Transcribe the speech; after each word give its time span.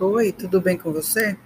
Oi, 0.00 0.32
tudo 0.32 0.60
bem 0.60 0.76
com 0.76 0.92
você? 0.92 1.38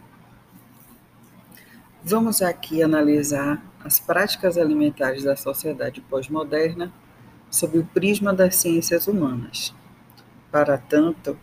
Vamos 2.03 2.41
aqui 2.41 2.83
analisar 2.83 3.63
as 3.85 4.01
práticas 4.01 4.57
alimentares 4.57 5.23
da 5.23 5.37
sociedade 5.37 6.01
pós-moderna 6.01 6.91
sob 7.51 7.79
o 7.79 7.85
prisma 7.85 8.33
das 8.33 8.57
ciências 8.57 9.07
humanas. 9.07 9.75
Para 10.51 10.79
tanto, 10.79 11.39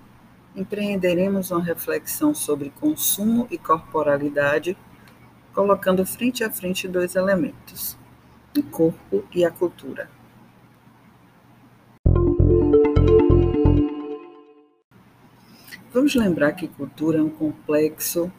empreenderemos 0.55 1.51
uma 1.51 1.63
reflexão 1.63 2.33
sobre 2.33 2.71
consumo 2.71 3.47
e 3.51 3.57
corporalidade, 3.59 4.75
colocando 5.53 6.03
frente 6.07 6.43
a 6.43 6.49
frente 6.49 6.87
dois 6.87 7.15
elementos: 7.15 7.95
o 8.57 8.63
corpo 8.63 9.23
e 9.31 9.45
a 9.45 9.51
cultura. 9.51 10.09
Vamos 15.95 16.13
lembrar 16.13 16.51
que 16.51 16.67
cultura 16.67 17.19
é 17.19 17.21
um 17.21 17.29
complexo 17.29 18.29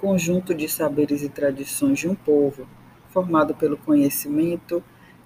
conjunto 0.00 0.52
de 0.52 0.68
saberes 0.68 1.22
e 1.22 1.28
tradições 1.28 2.00
de 2.00 2.08
um 2.08 2.16
povo, 2.16 2.66
formado 3.10 3.54
pelo 3.54 3.76
conhecimento, 3.76 4.82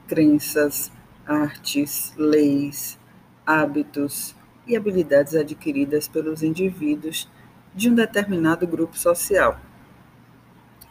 crenças, 0.06 0.92
artes, 1.26 2.12
leis, 2.18 2.98
hábitos 3.46 4.36
e 4.66 4.76
habilidades 4.76 5.34
adquiridas 5.34 6.06
pelos 6.06 6.42
indivíduos 6.42 7.26
de 7.74 7.88
um 7.88 7.94
determinado 7.94 8.66
grupo 8.66 8.98
social. 8.98 9.58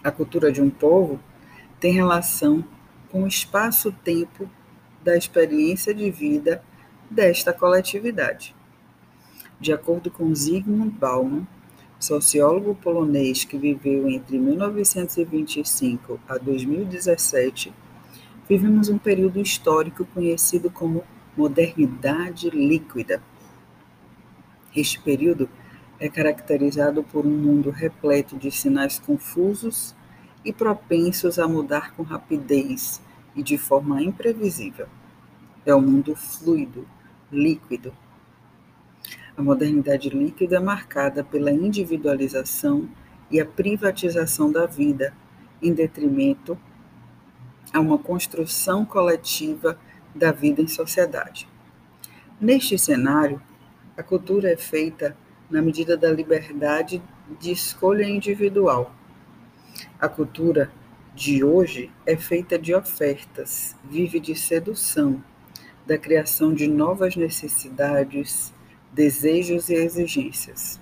A 0.03 0.09
cultura 0.09 0.51
de 0.51 0.59
um 0.59 0.71
povo 0.71 1.19
tem 1.79 1.93
relação 1.93 2.65
com 3.11 3.25
o 3.25 3.27
espaço-tempo 3.27 4.49
da 5.03 5.15
experiência 5.15 5.93
de 5.93 6.09
vida 6.09 6.63
desta 7.11 7.53
coletividade. 7.53 8.56
De 9.59 9.73
acordo 9.73 10.11
com 10.11 10.33
Zygmunt 10.35 10.93
Bauman, 10.99 11.47
sociólogo 11.99 12.75
polonês 12.75 13.43
que 13.43 13.57
viveu 13.57 14.07
entre 14.07 14.37
1925 14.37 16.19
a 16.29 16.37
2017, 16.37 17.73
vivemos 18.47 18.87
um 18.87 18.99
período 18.99 19.41
histórico 19.41 20.05
conhecido 20.05 20.69
como 20.69 21.03
modernidade 21.35 22.51
líquida. 22.51 23.21
Este 24.75 24.99
período 25.01 25.49
é 25.99 26.07
caracterizado 26.07 27.03
por 27.03 27.25
um 27.25 27.35
mundo 27.35 27.71
repleto 27.71 28.37
de 28.37 28.51
sinais 28.51 28.99
confusos 28.99 29.95
e 30.45 30.53
propensos 30.53 31.39
a 31.39 31.47
mudar 31.47 31.95
com 31.95 32.03
rapidez 32.03 33.01
e 33.35 33.41
de 33.41 33.57
forma 33.57 34.03
imprevisível. 34.03 34.87
É 35.65 35.73
um 35.73 35.81
mundo 35.81 36.15
fluido, 36.15 36.87
líquido, 37.31 37.91
a 39.37 39.43
modernidade 39.43 40.09
líquida 40.09 40.59
marcada 40.59 41.23
pela 41.23 41.51
individualização 41.51 42.89
e 43.29 43.39
a 43.39 43.45
privatização 43.45 44.51
da 44.51 44.65
vida, 44.65 45.13
em 45.61 45.71
detrimento 45.71 46.57
a 47.71 47.79
uma 47.79 47.99
construção 47.99 48.83
coletiva 48.83 49.77
da 50.15 50.31
vida 50.31 50.61
em 50.61 50.67
sociedade. 50.67 51.47
Neste 52.41 52.79
cenário, 52.79 53.39
a 53.95 54.01
cultura 54.01 54.51
é 54.51 54.57
feita 54.57 55.15
na 55.49 55.61
medida 55.61 55.95
da 55.95 56.11
liberdade 56.11 57.01
de 57.39 57.51
escolha 57.51 58.03
individual. 58.03 58.91
A 59.99 60.09
cultura 60.09 60.71
de 61.13 61.43
hoje 61.43 61.91
é 62.05 62.15
feita 62.15 62.57
de 62.57 62.73
ofertas, 62.73 63.75
vive 63.83 64.19
de 64.19 64.35
sedução, 64.35 65.23
da 65.85 65.97
criação 65.97 66.53
de 66.53 66.67
novas 66.67 67.15
necessidades, 67.15 68.53
desejos 68.97 69.69
e 69.69 69.75
exigências. 69.75 70.81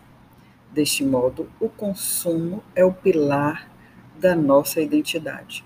Deste 0.72 1.04
modo, 1.04 1.52
o 1.60 1.68
consumo 1.68 2.64
é 2.74 2.86
o 2.86 2.94
pilar 2.94 3.70
da 4.18 4.34
nossa 4.34 4.80
identidade. 4.80 5.66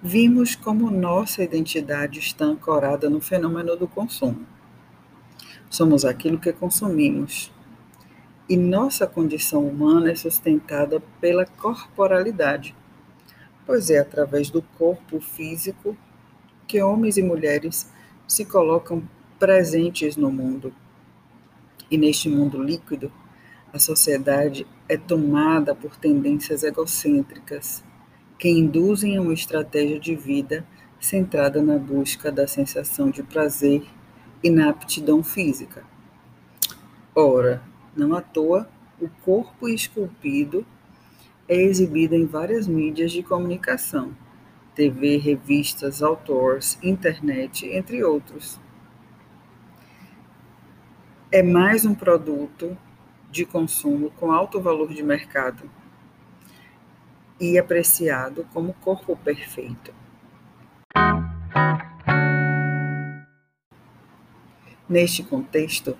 Vimos 0.00 0.54
como 0.54 0.88
nossa 0.88 1.42
identidade 1.42 2.20
está 2.20 2.44
ancorada 2.44 3.10
no 3.10 3.20
fenômeno 3.20 3.74
do 3.74 3.88
consumo. 3.88 4.46
Somos 5.68 6.04
aquilo 6.04 6.38
que 6.38 6.52
consumimos. 6.52 7.52
E 8.48 8.56
nossa 8.56 9.04
condição 9.04 9.66
humana 9.66 10.12
é 10.12 10.14
sustentada 10.14 11.02
pela 11.20 11.44
corporalidade, 11.44 12.72
pois 13.66 13.90
é 13.90 13.98
através 13.98 14.48
do 14.48 14.62
corpo 14.62 15.18
físico 15.20 15.96
que 16.66 16.82
homens 16.82 17.16
e 17.16 17.22
mulheres 17.22 17.90
se 18.26 18.44
colocam 18.44 19.02
presentes 19.38 20.16
no 20.16 20.30
mundo. 20.30 20.72
E 21.90 21.98
neste 21.98 22.28
mundo 22.28 22.62
líquido, 22.62 23.12
a 23.72 23.78
sociedade 23.78 24.66
é 24.88 24.96
tomada 24.96 25.74
por 25.74 25.96
tendências 25.96 26.62
egocêntricas 26.62 27.84
que 28.38 28.48
induzem 28.48 29.16
a 29.16 29.20
uma 29.20 29.34
estratégia 29.34 29.98
de 29.98 30.14
vida 30.14 30.66
centrada 30.98 31.62
na 31.62 31.78
busca 31.78 32.32
da 32.32 32.46
sensação 32.46 33.10
de 33.10 33.22
prazer 33.22 33.82
e 34.42 34.50
na 34.50 34.70
aptidão 34.70 35.22
física. 35.22 35.84
Ora, 37.14 37.62
não 37.96 38.14
à 38.14 38.20
toa, 38.20 38.68
o 39.00 39.08
corpo 39.24 39.68
esculpido 39.68 40.66
é 41.48 41.56
exibido 41.56 42.14
em 42.14 42.26
várias 42.26 42.66
mídias 42.66 43.12
de 43.12 43.22
comunicação 43.22 44.16
TV, 44.74 45.16
revistas, 45.18 46.02
outdoors, 46.02 46.78
internet, 46.82 47.66
entre 47.66 48.02
outros. 48.02 48.60
É 51.30 51.42
mais 51.42 51.84
um 51.84 51.94
produto 51.94 52.76
de 53.30 53.44
consumo 53.44 54.10
com 54.12 54.32
alto 54.32 54.60
valor 54.60 54.92
de 54.92 55.02
mercado 55.02 55.70
e 57.40 57.58
apreciado 57.58 58.46
como 58.52 58.74
corpo 58.74 59.16
perfeito. 59.16 59.92
Neste 64.88 65.22
contexto, 65.22 65.96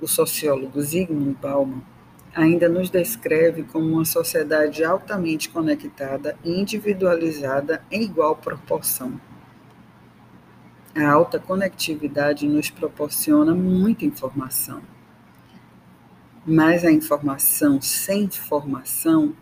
o 0.00 0.08
sociólogo 0.08 0.80
Zygmunt 0.80 1.38
Bauman 1.38 1.95
ainda 2.36 2.68
nos 2.68 2.90
descreve 2.90 3.62
como 3.62 3.94
uma 3.94 4.04
sociedade 4.04 4.84
altamente 4.84 5.48
conectada 5.48 6.36
e 6.44 6.50
individualizada 6.60 7.82
em 7.90 8.02
igual 8.02 8.36
proporção. 8.36 9.18
A 10.94 11.10
alta 11.10 11.38
conectividade 11.38 12.46
nos 12.46 12.68
proporciona 12.68 13.54
muita 13.54 14.04
informação. 14.04 14.82
Mas 16.46 16.84
a 16.84 16.92
informação 16.92 17.80
sem 17.80 18.24
informação 18.24 19.34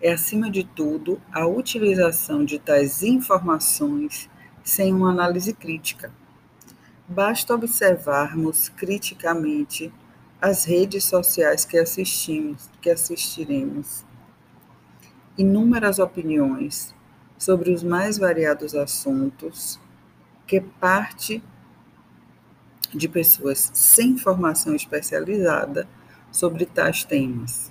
é, 0.00 0.12
acima 0.12 0.48
de 0.48 0.62
tudo, 0.62 1.20
a 1.32 1.46
utilização 1.46 2.44
de 2.44 2.60
tais 2.60 3.02
informações 3.02 4.30
sem 4.62 4.94
uma 4.94 5.10
análise 5.10 5.52
crítica. 5.52 6.12
Basta 7.08 7.52
observarmos 7.54 8.68
criticamente 8.68 9.92
as 10.40 10.64
redes 10.64 11.04
sociais 11.04 11.64
que 11.64 11.76
assistimos, 11.76 12.70
que 12.80 12.88
assistiremos. 12.88 14.04
Inúmeras 15.36 15.98
opiniões 15.98 16.94
sobre 17.36 17.70
os 17.70 17.82
mais 17.82 18.16
variados 18.16 18.74
assuntos 18.74 19.78
que 20.46 20.60
parte 20.60 21.42
de 22.94 23.08
pessoas 23.08 23.70
sem 23.74 24.16
formação 24.16 24.74
especializada 24.74 25.86
sobre 26.32 26.64
tais 26.64 27.04
temas. 27.04 27.70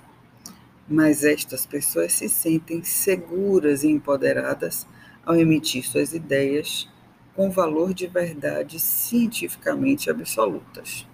Mas 0.88 1.24
estas 1.24 1.66
pessoas 1.66 2.14
se 2.14 2.30
sentem 2.30 2.84
seguras 2.84 3.84
e 3.84 3.90
empoderadas 3.90 4.88
ao 5.26 5.36
emitir 5.36 5.84
suas 5.84 6.14
ideias 6.14 6.88
com 7.36 7.50
valor 7.50 7.94
de 7.94 8.08
verdade 8.08 8.80
cientificamente 8.80 10.10
absolutas. 10.10 11.09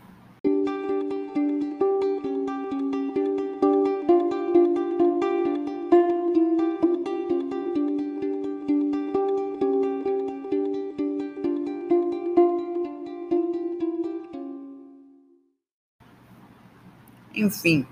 Enfim, 17.35 17.85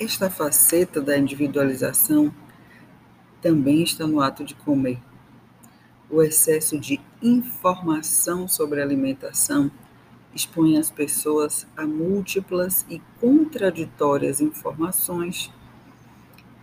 esta 0.00 0.28
faceta 0.28 1.00
da 1.00 1.16
individualização 1.16 2.34
também 3.40 3.84
está 3.84 4.04
no 4.04 4.20
ato 4.20 4.44
de 4.44 4.52
comer. 4.52 4.98
O 6.10 6.20
excesso 6.20 6.76
de 6.76 7.00
informação 7.22 8.48
sobre 8.48 8.82
alimentação 8.82 9.70
expõe 10.34 10.76
as 10.76 10.90
pessoas 10.90 11.68
a 11.76 11.86
múltiplas 11.86 12.84
e 12.90 13.00
contraditórias 13.20 14.40
informações 14.40 15.52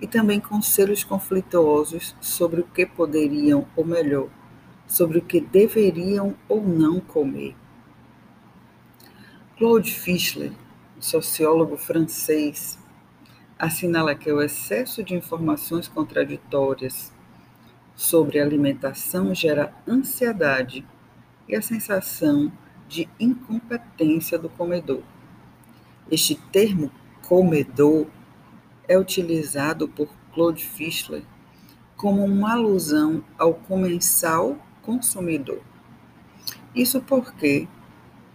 e 0.02 0.08
também 0.08 0.42
conselhos 0.42 1.06
conflituosos 1.06 2.14
sobre 2.20 2.60
o 2.60 2.68
que 2.68 2.86
poderiam, 2.86 3.66
ou 3.74 3.86
melhor, 3.86 4.28
sobre 4.86 5.20
o 5.20 5.22
que 5.22 5.40
deveriam 5.40 6.36
ou 6.50 6.62
não 6.62 7.00
comer. 7.00 7.56
Claude 9.58 9.90
Fischler, 9.90 10.52
sociólogo 11.00 11.78
francês, 11.78 12.80
assinala 13.58 14.16
que 14.16 14.32
o 14.32 14.42
excesso 14.42 15.04
de 15.04 15.16
informações 15.16 15.88
contraditórias 15.88 17.14
sobre 17.96 18.40
alimentação 18.40 19.34
gera 19.34 19.74
ansiedade 19.88 20.86
e 21.48 21.56
a 21.56 21.62
sensação 21.62 22.52
de 22.88 23.10
incompetência 23.20 24.38
do 24.38 24.50
comedor. 24.50 25.02
Este 26.12 26.36
termo 26.36 26.92
comedor 27.22 28.08
é 28.88 28.98
utilizado 28.98 29.88
por 29.88 30.10
Claude 30.34 30.64
Fischler 30.64 31.24
como 31.96 32.24
uma 32.24 32.54
alusão 32.54 33.24
ao 33.38 33.54
comensal 33.54 34.58
consumidor. 34.82 35.62
Isso 36.76 37.02
porque 37.02 37.68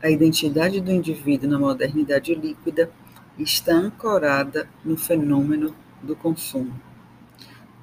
a 0.03 0.11
identidade 0.11 0.81
do 0.81 0.91
indivíduo 0.91 1.49
na 1.49 1.59
modernidade 1.59 2.35
líquida 2.35 2.91
está 3.39 3.75
ancorada 3.75 4.69
no 4.85 4.97
fenômeno 4.97 5.75
do 6.03 6.17
consumo. 6.17 6.73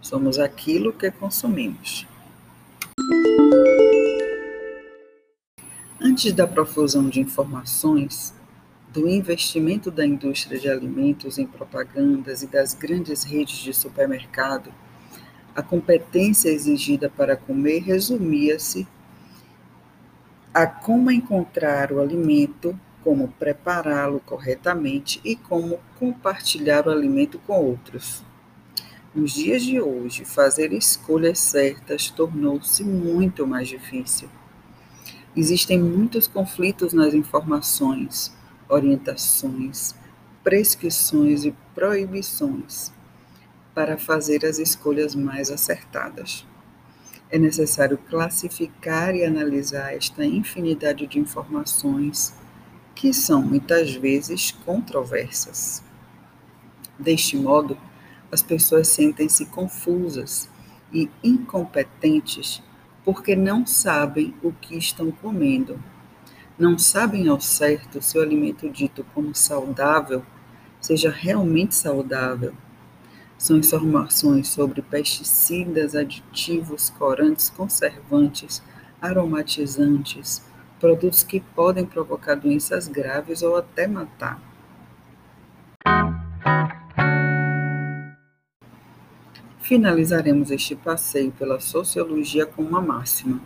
Somos 0.02 0.40
aquilo 0.40 0.92
que 0.92 1.12
consumimos. 1.12 2.08
Antes 6.02 6.34
da 6.34 6.48
profusão 6.48 7.08
de 7.08 7.19
informações, 7.19 8.34
do 8.92 9.08
investimento 9.08 9.92
da 9.92 10.06
indústria 10.06 10.60
de 10.60 10.70
alimentos 10.70 11.38
em 11.38 11.46
propagandas 11.46 12.42
e 12.42 12.48
das 12.48 12.74
grandes 12.74 13.24
redes 13.24 13.58
de 13.58 13.74
supermercado, 13.74 14.74
a 15.54 15.62
competência 15.62 16.50
exigida 16.50 17.10
para 17.10 17.36
comer 17.36 17.80
resumia-se 17.80 18.88
a 20.57 20.65
como 20.65 21.12
encontrar 21.12 21.92
o 21.92 22.01
alimento, 22.01 22.75
como 23.04 23.27
prepará-lo 23.27 24.19
corretamente 24.19 25.21
e 25.24 25.36
como 25.36 25.80
compartilhar 26.00 26.88
o 26.88 26.89
alimento 26.89 27.38
com 27.38 27.63
outros. 27.63 28.24
Nos 29.13 29.33
dias 29.33 29.62
de 29.62 29.80
hoje, 29.80 30.25
fazer 30.25 30.74
escolhas 30.74 31.38
certas 31.38 32.09
tornou-se 32.09 32.83
muito 32.83 33.45
mais 33.45 33.68
difícil. 33.68 34.27
Existem 35.36 35.80
muitos 35.80 36.27
conflitos 36.27 36.92
nas 36.92 37.13
informações, 37.13 38.36
orientações, 38.68 39.94
prescrições 40.44 41.45
e 41.45 41.56
proibições 41.75 42.92
para 43.75 43.95
fazer 43.95 44.44
as 44.44 44.57
escolhas 44.57 45.13
mais 45.13 45.51
acertadas. 45.51 46.48
É 47.29 47.38
necessário 47.38 47.97
classificar 48.09 49.15
e 49.15 49.25
analisar 49.25 49.94
esta 49.94 50.25
infinidade 50.25 51.06
de 51.07 51.19
informações 51.19 52.33
que 52.95 53.13
são 53.13 53.41
muitas 53.41 53.94
vezes 53.94 54.51
controversas. 54.65 55.83
Deste 56.97 57.38
modo, 57.38 57.77
as 58.31 58.41
pessoas 58.41 58.88
sentem-se 58.88 59.45
confusas 59.47 60.50
e 60.91 61.09
incompetentes 61.24 62.63
porque 63.03 63.35
não 63.35 63.65
sabem 63.65 64.33
o 64.41 64.51
que 64.51 64.77
estão 64.77 65.12
comendo 65.12 65.79
não 66.57 66.75
sabem 66.75 67.27
ao 67.27 67.39
certo 67.39 68.01
se 68.01 68.18
o 68.18 68.21
alimento 68.21 68.68
dito 68.68 69.06
como 69.13 69.35
saudável 69.35 70.25
seja 70.81 71.12
realmente 71.12 71.75
saudável. 71.75 72.53
São 73.38 73.57
informações 73.57 74.48
sobre 74.48 74.81
pesticidas, 74.81 75.95
aditivos, 75.95 76.89
corantes, 76.89 77.50
conservantes, 77.50 78.63
aromatizantes, 79.01 80.44
produtos 80.80 81.24
que 81.24 81.39
podem 81.39 81.86
provocar 81.86 82.36
doenças 82.36 82.88
graves 82.88 83.42
ou 83.42 83.56
até 83.56 83.88
matar. 83.88 84.42
Finalizaremos 89.60 90.50
este 90.50 90.75
passeio 90.75 91.31
pela 91.31 91.60
sociologia 91.60 92.45
com 92.45 92.63
uma 92.63 92.81
máxima. 92.81 93.42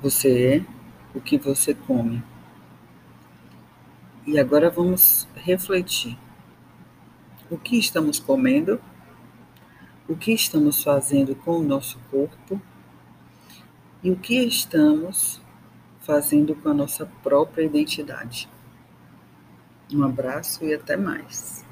Você 0.00 0.56
é 0.56 0.64
o 1.14 1.20
que 1.20 1.36
você 1.36 1.74
come. 1.74 2.22
E 4.26 4.38
agora 4.38 4.70
vamos 4.70 5.28
refletir. 5.36 6.18
O 7.50 7.56
que 7.56 7.78
estamos 7.78 8.18
comendo? 8.18 8.80
O 10.08 10.14
que 10.14 10.32
estamos 10.32 10.82
fazendo 10.82 11.34
com 11.34 11.58
o 11.58 11.62
nosso 11.62 11.98
corpo? 12.10 12.60
E 14.02 14.10
o 14.10 14.16
que 14.16 14.36
estamos 14.44 15.40
fazendo 16.00 16.54
com 16.54 16.68
a 16.68 16.74
nossa 16.74 17.06
própria 17.22 17.64
identidade? 17.64 18.48
Um 19.92 20.02
abraço 20.02 20.64
e 20.64 20.74
até 20.74 20.96
mais. 20.96 21.67